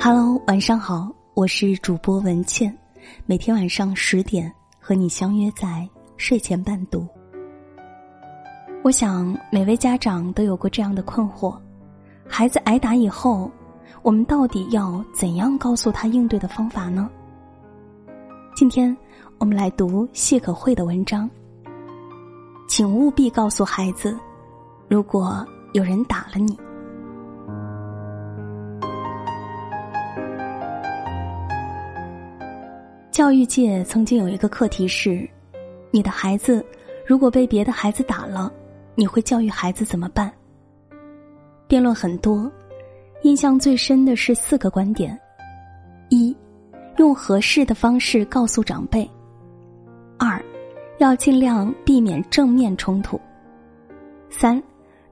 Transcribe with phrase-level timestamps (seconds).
[0.00, 2.72] Hello，晚上好，我是主播文倩，
[3.26, 5.86] 每天晚上十点和你相约在
[6.16, 7.04] 睡前伴读。
[8.84, 11.58] 我想每位家长都有过这样的困惑：
[12.28, 13.50] 孩子挨打以后，
[14.02, 17.10] 我们到底要怎样告诉他应对的方法呢？
[18.54, 18.96] 今天
[19.38, 21.28] 我们来读谢可慧的文章，
[22.68, 24.16] 请务必告诉孩子，
[24.86, 26.56] 如果有人打了你。
[33.18, 35.28] 教育界曾经有一个课题是：
[35.90, 36.64] 你的孩子
[37.04, 38.48] 如果被别的孩子打了，
[38.94, 40.32] 你会教育孩子怎么办？
[41.66, 42.48] 辩论很多，
[43.22, 45.18] 印象最深的是四个观点：
[46.10, 46.32] 一，
[46.98, 49.04] 用合适的方式告诉长辈；
[50.16, 50.40] 二，
[50.98, 53.18] 要尽量避免正面冲突；
[54.30, 54.62] 三，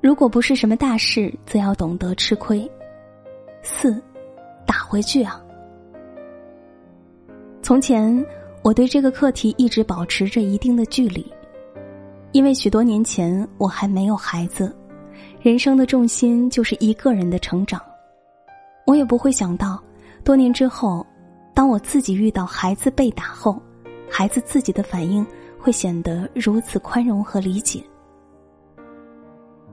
[0.01, 2.71] 如果不是什么大事，则要懂得吃亏；
[3.63, 4.01] 四，
[4.65, 5.43] 打回去啊。
[7.67, 8.25] 从前，
[8.63, 11.27] 我对这个课题一直保持着一定的距离，
[12.31, 14.73] 因为许多年前我还没有孩子，
[15.43, 17.83] 人生的重心就是一个人的成长。
[18.87, 19.83] 我也不会想到，
[20.23, 21.05] 多年之后，
[21.55, 23.61] 当我自己遇到孩子被打后，
[24.09, 25.27] 孩子自己的反应
[25.59, 27.83] 会显得如此宽容和理解。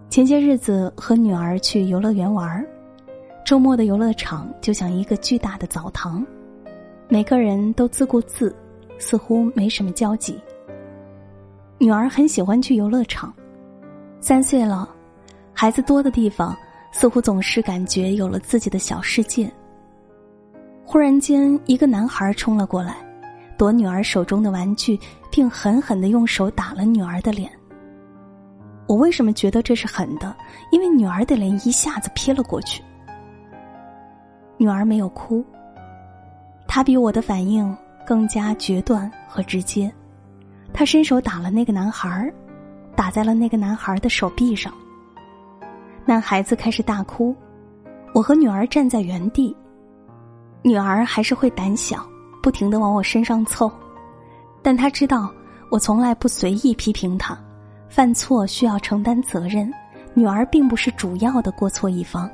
[0.09, 2.65] 前些日子和女儿去游乐园玩，
[3.45, 6.25] 周末的游乐场就像一个巨大的澡堂。
[7.09, 8.55] 每个人都自顾自，
[8.97, 10.39] 似乎没什么交集。
[11.77, 13.33] 女儿很喜欢去游乐场，
[14.19, 14.89] 三岁了，
[15.53, 16.55] 孩子多的地方，
[16.91, 19.51] 似乎总是感觉有了自己的小世界。
[20.85, 22.95] 忽然间，一个男孩冲了过来，
[23.57, 27.51] 夺女儿手中的玩具，并狠狠的用手打了女儿的脸。
[28.87, 30.35] 我为什么觉得这是狠的？
[30.71, 32.81] 因为女儿的脸一下子瞥了过去，
[34.57, 35.43] 女儿没有哭。
[36.75, 39.93] 他比我的反应更加决断和直接，
[40.73, 42.33] 他伸手打了那个男孩
[42.95, 44.73] 打在了那个男孩的手臂上。
[46.03, 47.35] 男孩子开始大哭，
[48.11, 49.55] 我和女儿站在原地，
[50.63, 52.03] 女儿还是会胆小，
[52.41, 53.71] 不停的往我身上凑，
[54.63, 55.31] 但他知道
[55.69, 57.37] 我从来不随意批评他，
[57.87, 59.71] 犯错需要承担责任，
[60.15, 62.27] 女儿并不是主要的过错一方。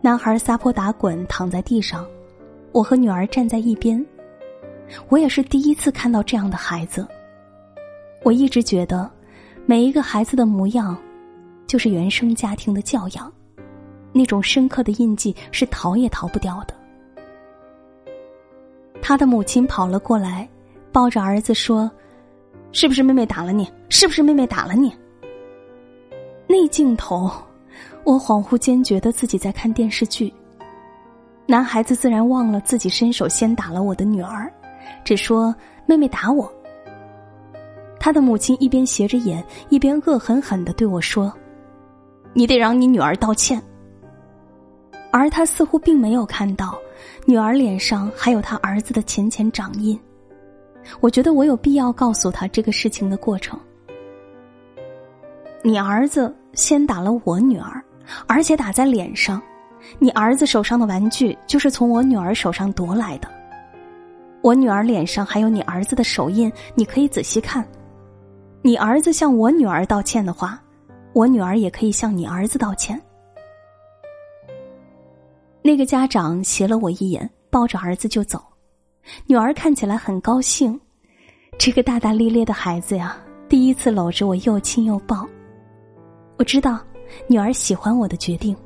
[0.00, 2.02] 男孩撒泼打滚躺在地上。
[2.76, 4.04] 我和女儿站在一边，
[5.08, 7.08] 我也是第一次看到这样的孩子。
[8.22, 9.10] 我一直觉得，
[9.64, 10.94] 每一个孩子的模样，
[11.66, 13.32] 就是原生家庭的教养，
[14.12, 16.74] 那种深刻的印记是逃也逃不掉的。
[19.00, 20.46] 他的母亲跑了过来，
[20.92, 21.90] 抱着儿子说
[22.72, 23.66] ：“是不是妹妹打了你？
[23.88, 24.94] 是不是妹妹打了你？”
[26.46, 27.30] 那镜头，
[28.04, 30.30] 我恍惚间觉得自己在看电视剧。
[31.48, 34.52] 男孩子自然忘了自己伸手先打了我的女儿，
[35.04, 35.54] 只说
[35.86, 36.52] 妹妹打我。
[38.00, 41.32] 他的母亲一边斜着眼，一边恶狠狠的对我说
[42.34, 43.62] ：“你得让你女儿道歉。”
[45.12, 46.76] 而他似乎并没有看到，
[47.24, 49.98] 女儿脸上还有他儿子的浅浅掌印。
[51.00, 53.58] 我觉得我有必要告诉他这个事情的过程。
[55.62, 57.82] 你儿子先打了我女儿，
[58.26, 59.40] 而且打在脸上。
[59.98, 63.28] 你儿子手上的玩具就是从我女儿手上夺来的，
[64.42, 67.66] 我女儿脸上还有你儿子的手印，你可以仔细看。
[68.62, 70.60] 你儿子向我女儿道歉的话，
[71.12, 73.00] 我女儿也可以向你儿子道歉。
[75.62, 78.42] 那个家长斜了我一眼，抱着儿子就走。
[79.26, 80.78] 女儿看起来很高兴，
[81.58, 83.16] 这个大大咧咧的孩子呀，
[83.48, 85.26] 第一次搂着我又亲又抱。
[86.38, 86.80] 我知道，
[87.28, 88.56] 女儿喜欢我的决定。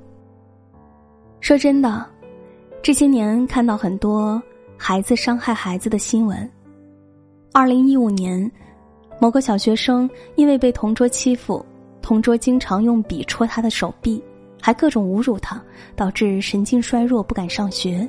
[1.40, 2.06] 说真的，
[2.82, 4.40] 这些年看到很多
[4.76, 6.48] 孩子伤害孩子的新闻。
[7.52, 8.48] 二零一五年，
[9.18, 11.64] 某个小学生因为被同桌欺负，
[12.02, 14.22] 同桌经常用笔戳他的手臂，
[14.60, 15.60] 还各种侮辱他，
[15.96, 18.06] 导致神经衰弱，不敢上学。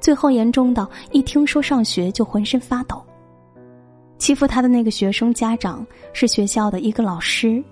[0.00, 3.00] 最后严重到一听说上学就浑身发抖。
[4.18, 7.62] 欺负他的那个学生家长是学校的一个老师。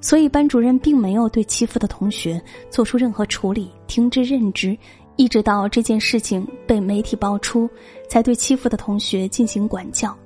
[0.00, 2.40] 所以，班主任并没有对欺负的同学
[2.70, 4.78] 做出任何处理，听之任之，
[5.16, 7.68] 一直到这件事情被媒体爆出，
[8.08, 10.16] 才对欺负的同学进行管教。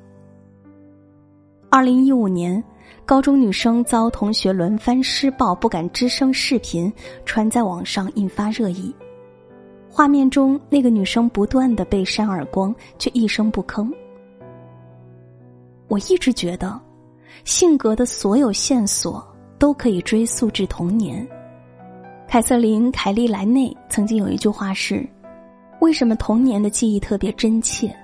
[1.70, 2.62] 二零一五年，
[3.06, 6.92] 高中女生遭同学轮番施暴，不敢吱声，视频
[7.24, 8.94] 传在网上，引发热议。
[9.88, 13.90] 画面中，那个女生不断的被扇耳光，却一声不吭。
[15.88, 16.78] 我一直觉得，
[17.44, 19.26] 性格的所有线索。
[19.62, 21.24] 都可以追溯至童年。
[22.26, 25.08] 凯瑟琳·凯利莱内曾经有一句话是
[25.80, 27.94] ：“为什么童年的记忆特别真切？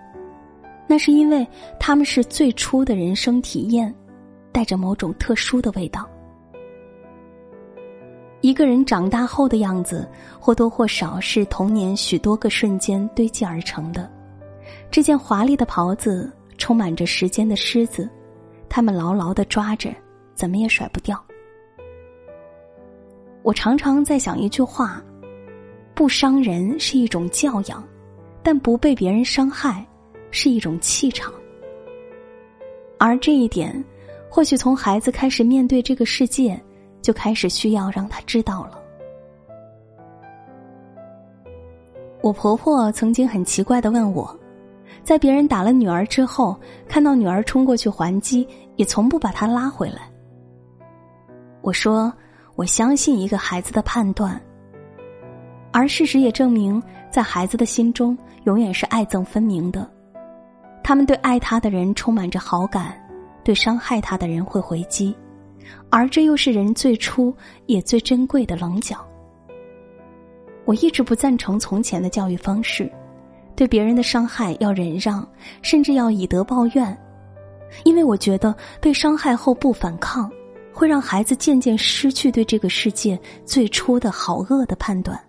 [0.87, 1.45] 那是因为
[1.81, 3.93] 他们是最初的人生体验，
[4.53, 6.09] 带着某种特殊的味道。
[8.41, 10.09] 一个人长大后的样子，
[10.39, 14.09] 或多或少是童年许多个瞬间堆积而成的。
[14.93, 18.09] 这件华丽的袍子充满着时间的狮子，
[18.69, 19.93] 他们牢牢的抓着，
[20.37, 21.21] 怎么也甩不掉。
[23.49, 25.03] 我常常在想一句话：
[25.95, 27.83] 不伤人是一种教养，
[28.43, 29.83] 但不被别人伤害
[30.31, 31.33] 是一种气场。
[32.99, 33.83] 而这一点，
[34.29, 36.63] 或许从孩子开始面对这个世界，
[37.01, 38.79] 就开始需要让他知道了。
[42.21, 44.39] 我婆婆曾经很奇怪的问我。
[45.03, 46.55] 在别人打了女儿之后，
[46.87, 48.47] 看到女儿冲过去还击，
[48.77, 50.03] 也从不把她拉回来。
[51.63, 52.13] 我说
[52.59, 54.41] ：“我相信一个孩子的判断。”
[55.71, 59.89] 而事实也证明，在孩子的心中，永远是爱憎分明的。
[60.83, 63.01] 他们对爱他的人充满着好感，
[63.45, 65.17] 对伤害他的人会回击，
[65.89, 67.33] 而这又是人最初
[67.67, 69.07] 也最珍贵的棱角。
[70.65, 72.91] 我一直不赞成从前的教育方式。
[73.55, 75.27] 对别人的伤害要忍让，
[75.63, 76.99] 甚至要以德报怨，
[77.85, 80.31] 因为我觉得被伤害后不反抗，
[80.79, 85.21] 会让孩子渐渐失去对这个世界最初的好恶的判断。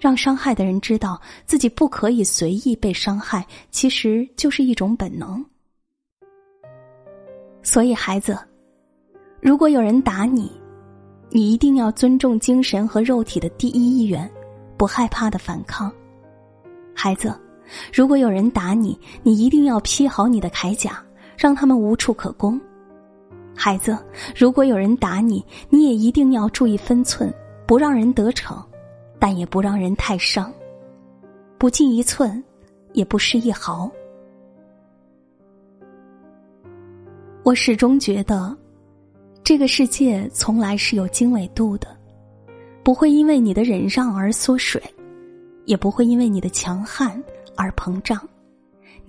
[0.00, 5.44] 让伤害的人知道自己不可以随意被伤害，其实就是一种本能。
[7.62, 8.38] 所以，孩子，
[9.42, 10.50] 如果有人打你，
[11.28, 14.26] 你一定要尊重精神和肉体的第一意愿，
[14.78, 15.92] 不害怕的反抗。
[16.94, 17.38] 孩子，
[17.92, 21.04] 如果有人打你，你一定要披好你的铠甲，
[21.36, 22.58] 让他们无处可攻。
[23.60, 23.98] 孩子，
[24.36, 27.34] 如果有人打你，你也一定要注意分寸，
[27.66, 28.64] 不让人得逞，
[29.18, 30.52] 但也不让人太伤，
[31.58, 32.42] 不进一寸，
[32.92, 33.90] 也不失一毫。
[37.42, 38.56] 我始终觉得，
[39.42, 41.88] 这个世界从来是有经纬度的，
[42.84, 44.80] 不会因为你的忍让而缩水。
[45.64, 47.22] 也不会因为你的强悍
[47.54, 48.18] 而膨胀。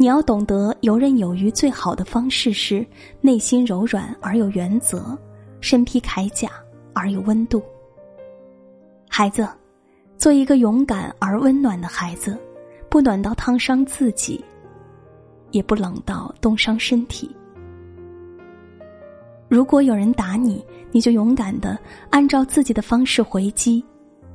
[0.02, 2.88] 你要懂得游刃有余，最好的方式是
[3.20, 5.06] 内心柔软而有原则，
[5.60, 6.50] 身披铠甲
[6.94, 7.62] 而有温度。
[9.10, 9.46] 孩子，
[10.16, 12.40] 做一个勇敢而温暖的孩子，
[12.88, 14.42] 不暖到烫伤自己，
[15.52, 17.30] 也不冷到冻伤身体。
[19.50, 21.78] 如果有人打你，你就勇敢的
[22.10, 23.84] 按照自己的方式回击，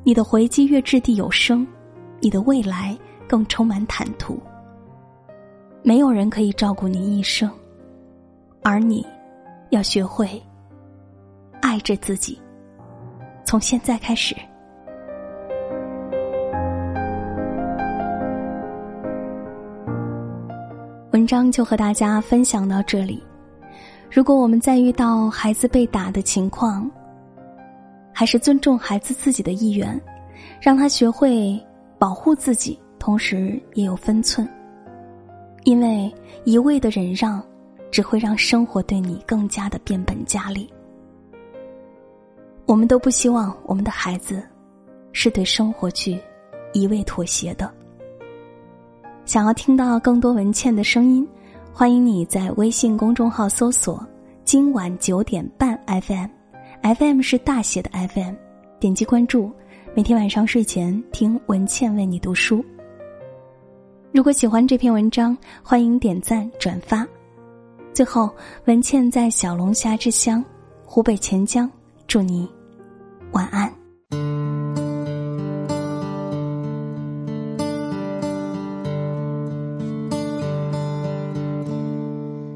[0.02, 1.66] 你的回击越掷地有声。
[2.20, 2.94] 你的未来
[3.26, 4.38] 更充满坦途。
[5.86, 7.50] 没有人可以照顾你一生，
[8.62, 9.06] 而你，
[9.68, 10.42] 要学会
[11.60, 12.40] 爱着自己。
[13.44, 14.34] 从现在开始，
[21.12, 23.22] 文章就和大家分享到这里。
[24.10, 26.90] 如果我们再遇到孩子被打的情况，
[28.10, 30.00] 还是尊重孩子自己的意愿，
[30.62, 31.62] 让他学会。
[31.96, 34.46] 保护自己，同时也有分寸。
[35.64, 36.12] 因为
[36.44, 37.42] 一味的忍让，
[37.90, 40.70] 只会让生活对你更加的变本加厉。
[42.66, 44.42] 我们都不希望我们的孩子
[45.12, 46.18] 是对生活去
[46.72, 47.72] 一味妥协的。
[49.24, 51.26] 想要听到更多文倩的声音，
[51.72, 54.06] 欢迎你在微信公众号搜索
[54.44, 58.34] “今晚九点半 FM”，FM 是大写的 FM，
[58.78, 59.50] 点击关注。
[59.94, 62.62] 每天晚上睡前听文倩为你读书。
[64.14, 67.04] 如果喜欢这篇文章，欢迎点赞转发。
[67.92, 68.30] 最后，
[68.66, 70.42] 文倩在小龙虾之乡
[70.84, 71.68] 湖北潜江，
[72.06, 72.48] 祝你
[73.32, 73.68] 晚安。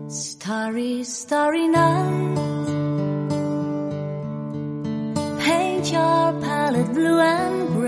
[0.08, 2.38] Starry, starry night.
[6.92, 7.87] blue and gray.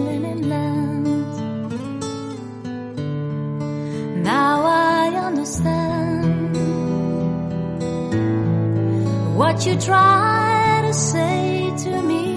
[9.61, 12.33] what you try to say to me,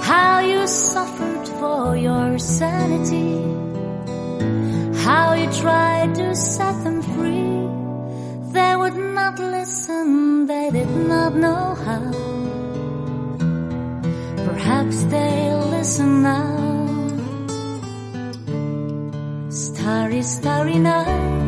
[0.00, 3.36] how you suffered for your sanity,
[5.04, 7.68] how you tried to set them free.
[8.54, 12.12] They would not listen, they did not know how.
[14.48, 16.56] Perhaps they'll listen now.
[19.50, 21.47] Starry, starry night.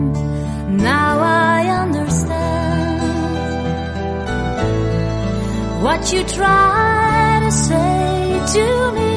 [6.01, 9.13] What you try to say to me,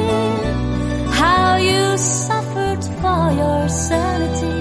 [1.12, 4.60] how you suffered for your sanity,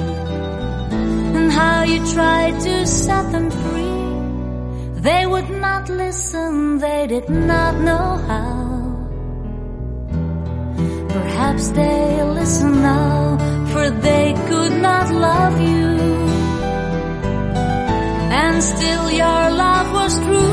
[1.36, 5.01] and how you tried to set them free.
[5.01, 8.62] They would not listen, they did not know how.
[11.10, 13.38] Perhaps they listen now,
[13.72, 15.88] for they could not love you.
[18.42, 20.52] And still your love was true.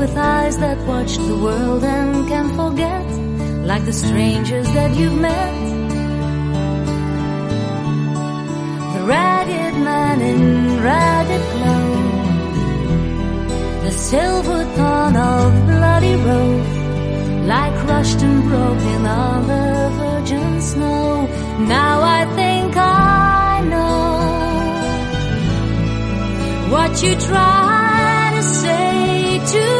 [0.00, 3.06] With eyes that watch the world and can forget.
[3.66, 5.54] Like the strangers that you've met.
[8.94, 12.24] The ragged man in ragged clothes.
[13.84, 16.66] The silver thorn of bloody road,
[17.46, 21.28] like crushed and broken on the virgin snow.
[21.76, 24.08] Now I think I know
[26.72, 29.79] what you try to say to